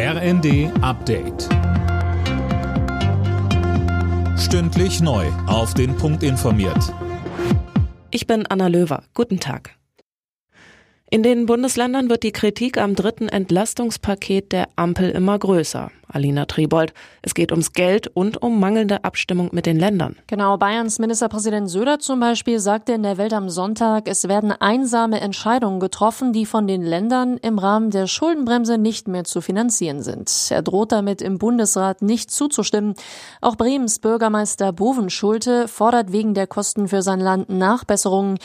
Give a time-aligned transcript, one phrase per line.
[0.00, 1.48] RND Update.
[4.38, 5.26] Stündlich neu.
[5.48, 6.94] Auf den Punkt informiert.
[8.12, 9.02] Ich bin Anna Löwer.
[9.12, 9.74] Guten Tag.
[11.10, 15.90] In den Bundesländern wird die Kritik am dritten Entlastungspaket der Ampel immer größer.
[16.08, 20.16] Alina Tribold, es geht ums Geld und um mangelnde Abstimmung mit den Ländern.
[20.26, 25.20] Genau, Bayerns Ministerpräsident Söder zum Beispiel sagte in der Welt am Sonntag, es werden einsame
[25.20, 30.30] Entscheidungen getroffen, die von den Ländern im Rahmen der Schuldenbremse nicht mehr zu finanzieren sind.
[30.50, 32.94] Er droht damit im Bundesrat nicht zuzustimmen.
[33.40, 38.38] Auch Bremens Bürgermeister Bovenschulte fordert wegen der Kosten für sein Land Nachbesserungen.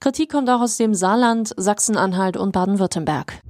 [0.00, 3.42] Kritik kommt auch aus dem Saarland, Sachsen-Anhalt und Baden-Württemberg.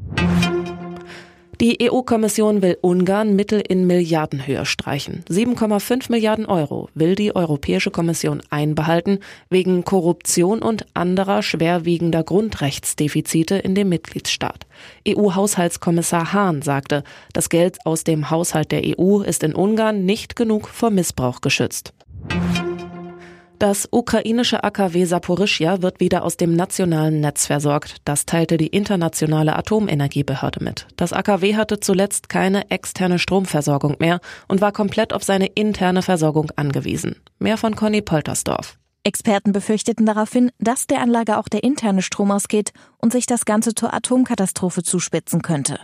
[1.61, 5.25] Die EU-Kommission will Ungarn Mittel in Milliardenhöhe streichen.
[5.29, 9.19] 7,5 Milliarden Euro will die Europäische Kommission einbehalten
[9.51, 14.67] wegen Korruption und anderer schwerwiegender Grundrechtsdefizite in dem Mitgliedstaat.
[15.07, 20.67] EU-Haushaltskommissar Hahn sagte, das Geld aus dem Haushalt der EU ist in Ungarn nicht genug
[20.67, 21.93] vor Missbrauch geschützt.
[23.61, 27.97] Das ukrainische AKW Saporischja wird wieder aus dem nationalen Netz versorgt.
[28.07, 30.87] Das teilte die internationale Atomenergiebehörde mit.
[30.97, 36.51] Das AKW hatte zuletzt keine externe Stromversorgung mehr und war komplett auf seine interne Versorgung
[36.57, 37.17] angewiesen.
[37.39, 38.79] Mehr von Conny Poltersdorf.
[39.05, 43.75] Experten befürchteten daraufhin, dass der Anlage auch der interne Strom ausgeht und sich das Ganze
[43.75, 45.79] zur Atomkatastrophe zuspitzen könnte.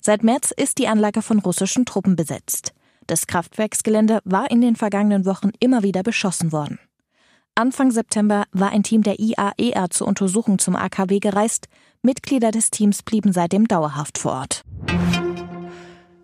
[0.00, 2.74] Seit März ist die Anlage von russischen Truppen besetzt.
[3.08, 6.78] Das Kraftwerksgelände war in den vergangenen Wochen immer wieder beschossen worden.
[7.58, 11.66] Anfang September war ein Team der IAEA e zur Untersuchung zum AKW gereist.
[12.02, 14.62] Mitglieder des Teams blieben seitdem dauerhaft vor Ort.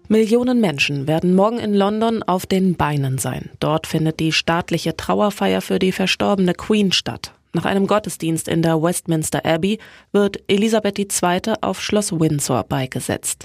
[0.07, 3.51] Millionen Menschen werden morgen in London auf den Beinen sein.
[3.59, 7.33] Dort findet die staatliche Trauerfeier für die verstorbene Queen statt.
[7.53, 9.81] Nach einem Gottesdienst in der Westminster Abbey
[10.13, 11.55] wird Elisabeth II.
[11.63, 13.45] auf Schloss Windsor beigesetzt.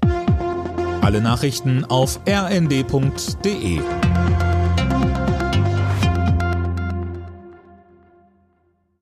[1.02, 3.80] Alle Nachrichten auf rnd.de